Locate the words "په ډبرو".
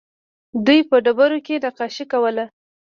0.89-1.37